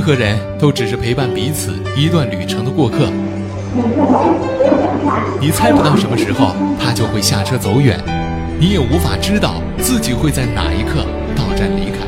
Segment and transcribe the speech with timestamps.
[0.00, 3.10] 任何人都只是陪伴彼此一段旅程的过客。
[5.38, 8.02] 你猜不到什么时候他就会下车走远，
[8.58, 11.04] 你也无法知道自己会在哪一刻
[11.36, 11.98] 到站离开。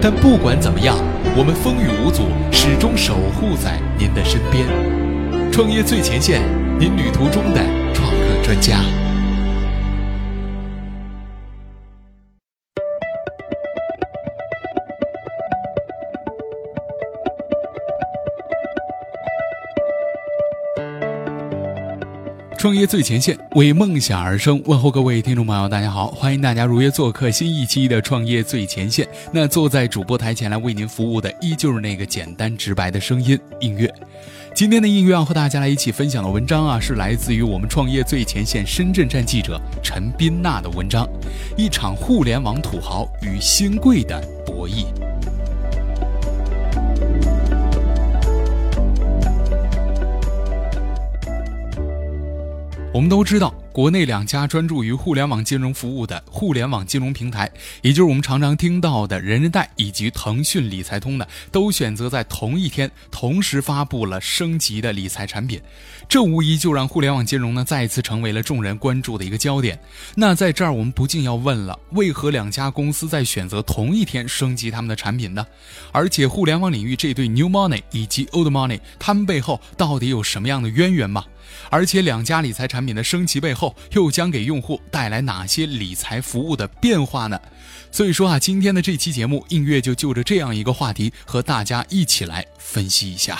[0.00, 0.96] 但不管怎么样，
[1.36, 4.64] 我们风雨无阻，始终守护在您的身边。
[5.52, 6.40] 创业最前线，
[6.78, 7.60] 您旅途中的
[7.92, 8.78] 创客专家。
[22.62, 24.62] 创业最前线，为梦想而生。
[24.66, 29.04] 问候各位听众朋友，大家好，欢迎大家如约做客新一期的创业最前线。
[29.32, 33.92] 那坐在主播台前来为您服务的，依旧是那个简单直白的声音——映月。
[34.54, 41.04] 今天的映月要和大家来一起分享的文章啊，是来自于我们创业最前线深圳站记者陈斌娜的文章：
[41.56, 44.86] 一场互联网土豪与新贵的博弈。
[52.92, 53.61] 我们都知道。
[53.72, 65.58] 国内两家专注于互联网金融服务的互联网金融平台，也就是我们常常听到的人人贷以及腾讯理财通呢，都选择在同一天同时发布了升级的理财产品，
[66.06, 69.78] 这无疑就让互联网金融呢再次成为了众人关注的一个焦点。
[70.14, 75.46] 那在这儿我们不禁要问了：为何两家公司在选择同一天升级他们的产品呢？
[75.92, 81.24] 而且互联网领域这对 New Money 以及 Old Money，他们背后到底有什么样的渊源吗？
[81.68, 87.40] 而且两家理财产品的升级背后，后又将给用户带来哪些理财服务的变化呢？
[87.92, 93.38] 所以说啊，今天的这期节目，映月就就着这样一个话题，和大家一起来分析一下。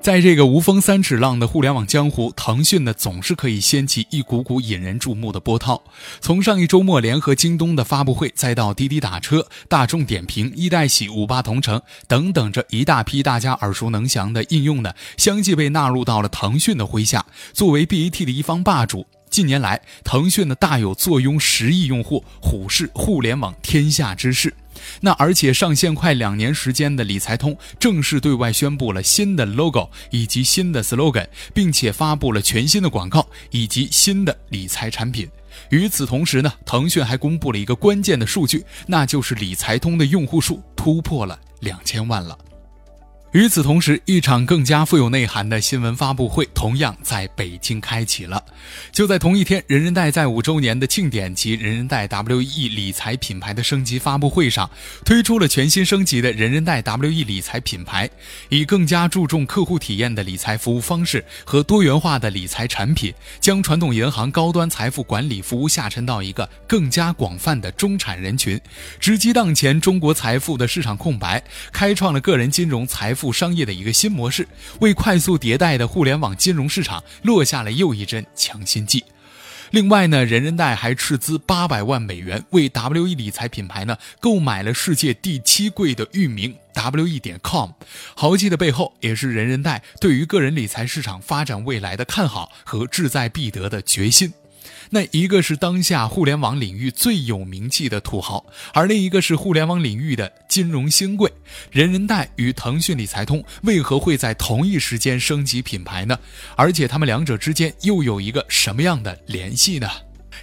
[0.00, 5.82] 在这个无风三尺浪的互联网江湖，腾讯呢总是可以掀起一股股引人注目的波涛。
[6.20, 17.26] 从上一周末联合京东的发布会，再到滴滴打车、大众点评、易贷喜、五八同城等等这一大批大家耳熟能详的应用呢，相继被纳入到了腾讯的麾下。
[17.52, 24.52] 作为 BAT 的一方霸主，近年来腾讯呢大有坐拥十亿用户、虎视互联网天下之势。
[25.00, 35.28] 那而且上线快两年时间的理财通正式对外宣布了新的 logo 以及新的 slogan，并且发布了全新的广告以及新的理财产品。
[35.70, 42.38] 与此同时呢，腾讯还公布了一个关键的数据，那就是理财通的用户数突破了两千万了。
[43.32, 48.42] 与此同时，一场更加富有内涵的新闻发布会同样在北京开启了。
[48.90, 54.70] 就在同一天，人人贷在五周年的庆典及人人贷 WE 理财品牌的升级发布会上，
[55.04, 58.08] 推出了全新升级的人人贷 WE 理财品牌，
[58.48, 68.58] 以更加注重客户体验的理财服务方式和多元化的理财产品，将传统银行高端财富管理服务下沉到一个更加广泛的中产人群，
[68.98, 73.17] 直击当前中国财富的市场空白，开创了个人金融财。
[73.18, 74.46] 富商业的一个新模式，
[74.80, 79.04] 为快速迭代的互联网金融市场落下了又一针强心剂。
[79.72, 87.72] 另外呢，人人贷还斥资八百万美元为 WE 理财品牌呢购买了世界第七贵的域名 WE 点 com。
[88.14, 94.32] 豪气的背后，也是人人贷对于个人理财市场发展未来的看好和志在必得的决心。
[94.90, 101.30] 那一个是当下互联网领域最有名气的土豪，而另一个是互联网领域的金融新贵。
[101.70, 106.18] 人人贷与腾讯理财通为何会在同一时间升级品牌呢？
[106.56, 109.88] 而且他们两者之间又有一个什么样的联系呢？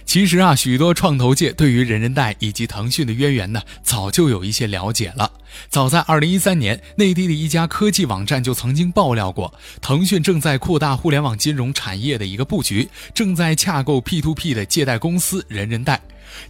[0.04, 5.32] 其实啊，许多创投界对于人人贷以及腾讯的渊源呢，早就有一些了解了。
[5.68, 16.00] 早在二零一三年，内地的一家科技网站就曾经爆料过，腾讯正在扩大互联网金融产业的一个布局，正在洽购 P2P 的借贷公司人人贷。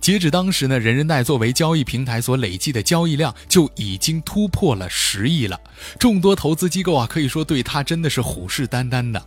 [0.00, 5.60] 截止当时呢，人人贷作为交易平台所累计的交易量就已经突破了十亿了。
[5.98, 9.22] 众多投资机构啊，可以说对它真的是虎视眈眈的。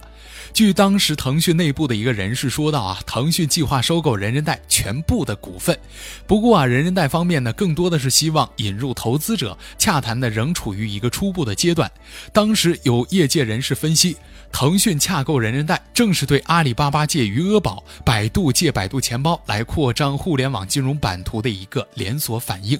[0.53, 5.77] 据当时腾讯内部的一个人士说到啊，腾讯计划收购人人贷全部的股份。
[6.27, 11.91] 不过啊，人人贷方面呢，更多的是希望引入投资者，洽谈呢仍处于一个初步的阶段。
[12.33, 14.17] 当时有业界人士分析。
[14.51, 22.79] 腾讯洽购人人贷，正是对阿里巴巴借余额宝、百度借百度钱包来扩张互联网金融版图的一个连锁反应。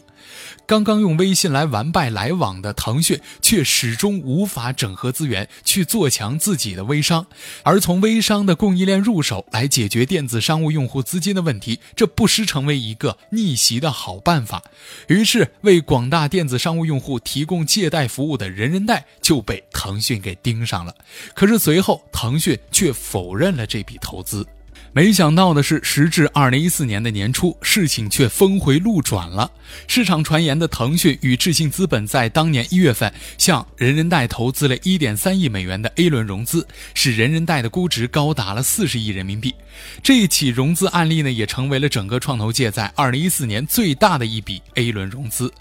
[0.66, 7.28] 刚刚用微信来完败来往的腾讯，却始终无法整合资源去做强自己的微商，
[7.62, 14.64] 而从微商的供应链入手来解决电子商务用户资金的问题，这不失成为一个逆袭的好办法。
[15.08, 20.96] 于是，为广大电子商务用户提供借贷服务的人人贷就被腾讯给盯上了。
[21.36, 21.60] 可是。
[21.60, 24.48] 随后，腾讯却否认了这笔投资。
[24.92, 29.52] 没想到的是，时至二零一四年的年初，事情却峰回路转了。
[29.88, 39.54] 市场传言的腾讯与智信资本在当年一月份向人人贷投资了一点三亿美元的 A 轮融资，使人人贷的估值高达了四十亿人民币。
[40.02, 45.54] 这一起融资案例呢，也成为了整个创投界在二零一四年最大的一笔 A 轮融资。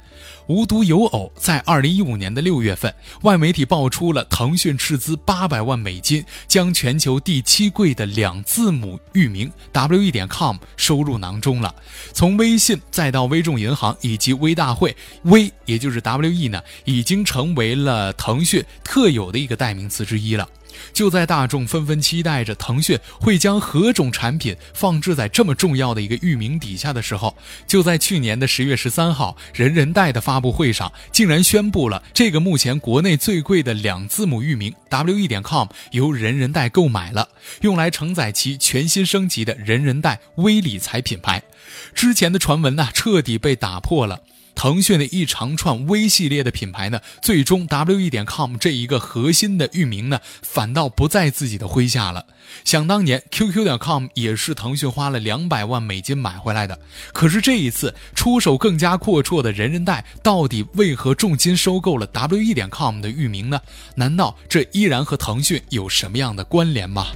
[0.48, 11.74] 无独有偶，在二零一五年的六月份，外媒体爆出了腾讯斥资八百万美金，将全球第七贵的两字母域名 W E 点 com 收入囊中了。
[12.14, 20.48] 从微信再到微众银行以及微大会，微也就是 W E 呢，已经成为了腾讯特有的一个代名词之一了。
[20.92, 27.36] 就在大众纷纷期待着腾讯会将何种产品放置在这么重要的一个域名底下的时候，
[27.66, 37.28] 就在去年的十月十三号，人人贷的发布会上，竟然宣布了这个目前国内最贵的两字母域名 w e 点 com 由人人贷购买了，
[37.60, 41.42] 用来承载其全新升级的人人贷微理财品牌。
[41.94, 44.20] 之前的传闻呢，彻底被打破了。
[44.58, 52.26] 腾讯的一长串微系列的品牌呢，最终 W E 点 com 这一个核心的域名呢，反倒不在自己的麾下了。
[52.64, 56.76] 想当年，Q Q 点 com 也是腾讯花了两百万美金买回来的。
[57.12, 63.60] 可是这一次出手更加阔绰的人人贷，到底为何重金收购了 W E 点 com 的域名呢？
[63.94, 67.06] 难道这依然和腾讯有什么样的关联吗？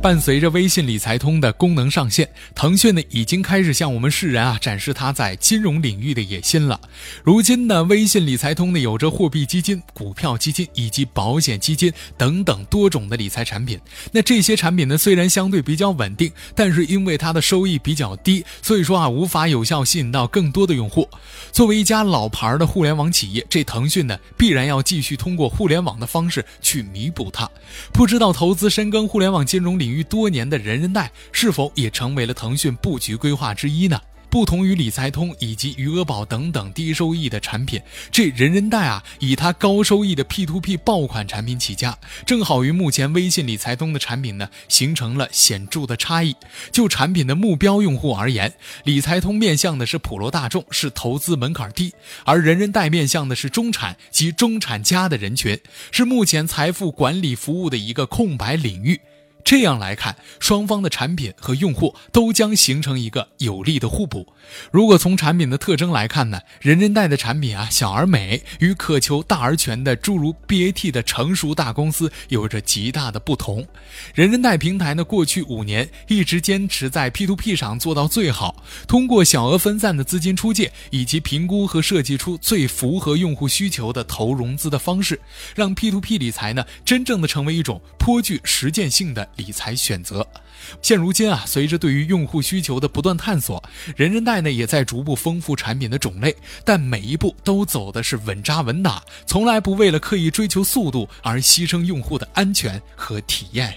[0.00, 6.80] 伴随着微信理财通的功能上线，腾讯呢已经开始向我们世人啊展示它在金融领域的野心了。
[7.24, 13.76] 如今呢，微信理财通呢有着货币基金、股票基金以及保险基金等等多种的理财产品。
[14.12, 21.08] 那这些产品呢虽然相对比较稳定，但是因为它的收益比较低，所以说啊无法有效吸引到更多的用户。
[21.50, 27.50] 作为一家老牌的互联网企业，这腾讯呢必然要继续通过互联网的方式去弥补它。
[27.92, 29.87] 不知道投资深耕互联网金融领。
[29.88, 33.98] 领域多年的人人贷是否也成为了腾讯布局规划之一呢？
[34.30, 37.80] 不同于理财通以及余额宝等等低收益的产品，
[38.12, 41.96] 这人人贷啊，以它高收益的 P2P 爆款产品起家，
[42.26, 46.36] 正好与目前微信理财通的产品呢，形成了显著的差异。
[46.70, 48.52] 就产品的目标用户而言，
[48.84, 51.92] 理财通面向的是普罗大众，是投资门槛低；
[52.26, 55.58] 而人人贷面向的是中产及中产家的人群，
[55.90, 59.00] 是目前财富管理服务的一个空白领域。
[59.44, 64.34] 这样来看，双方的产品和用户都将形成一个有力的互补。
[64.70, 73.66] 如果从产品的特征来看呢，人人贷的产品啊小而美，与渴求大而全的诸如 BAT 的成熟大公司有着极大的不同。
[74.14, 85.18] 人人贷平台呢，过去五年一直坚持在 P2P 上做到最好，通过小额分散的资金出借，以及评估和设计出最符合用户需求的投融资的方式，
[85.54, 89.26] 让 P2P 理财呢真正的成为一种颇具实践性的。
[89.38, 90.26] 理财选择，
[90.82, 93.62] 现如今啊，随着对于用户需求的不断探索，
[93.96, 103.72] 人人贷呢也在逐步丰富产品的种类，但每一步都走的是稳扎稳打，从来不为了刻意追求速度而牺牲用户的安全和体验。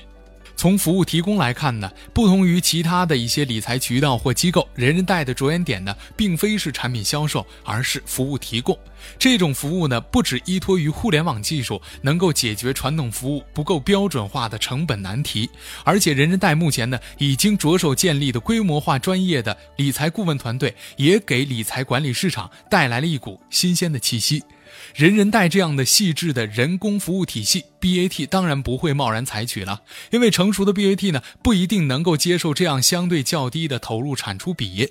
[0.55, 8.77] 从服务提供来看呢，不同于其他的一些理财渠道或机构，人人贷的着眼点呢，并非是产品销售，而是服务提供。
[9.17, 15.49] 这种服务呢，不只依托于互联网技术，能够解决传统服务不够标准化的成本难题，
[15.83, 24.43] 而且人人贷目前呢，已经着手建立的规模化专业的理财顾问团队，也给理财管理市场带来了一股新鲜的气息。
[24.93, 34.89] 人人贷这样的细致的人工服务体系，BAT 当然不会贸然采取了，因为成熟的 BAT 呢不一定能够接受这样相对较低的投入产出比。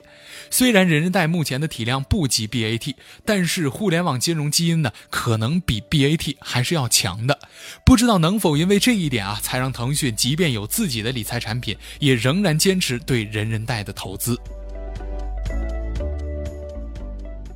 [0.50, 2.94] 虽然人人贷目前的体量不及 BAT，
[3.24, 7.38] 但是互联网金融基因呢可能比 BAT 还是要强的。
[7.84, 14.36] 不知道能否因为这一点啊，才让腾讯即便有自己的理财产品，也仍然坚持对人人贷的投资。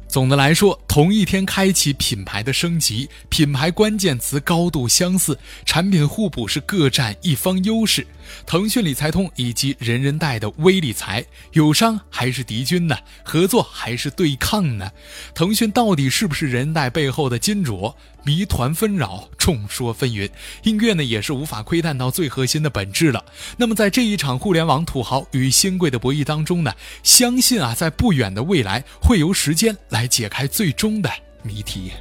[0.07, 5.37] 总的来说，同一天开启品牌的升级，品牌关键词高度相似，
[5.67, 8.07] 产品互补是各占一方优势。
[8.47, 12.97] 腾讯理财通以及人人贷的微理财，友商还是敌军呢？
[13.25, 14.89] 合作还是对抗呢？
[15.35, 17.93] 腾讯到底是不是人贷背后的金主？
[18.27, 20.31] 谜团纷扰，众说纷纭。
[20.63, 23.23] 音乐呢，也是无法窥探到最核心的本质了。
[23.59, 26.73] 那么，在这一场互联网土豪与新贵的博弈当中呢，
[27.03, 31.11] 相信啊，在不远的未来，会由时间来解开最终中的
[31.43, 31.93] 谜题。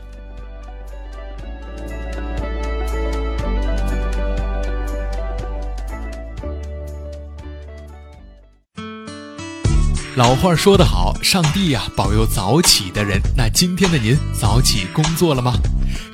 [10.17, 13.21] 老话说得好，上帝呀保佑早起的人。
[13.37, 15.53] 那今天的您早起工作了吗？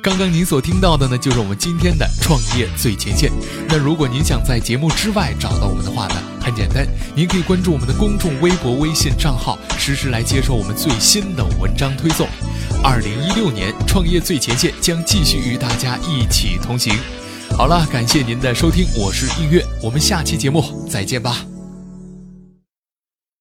[0.00, 3.32] 刚刚您所听到的呢，就是我们今天的创业最前线。
[3.68, 6.86] 那如果您想在节目之外找到我们的话呢，很简单，
[7.16, 12.28] 您可以关注我们的公众微博、微信账号，实时来接收我们最新的文章推送。
[12.82, 16.94] 二零一六年，创业最前线将继续与大家一起同行。
[17.56, 21.49] 好了，感谢您的收听，我是映月，我们下期节目再见吧。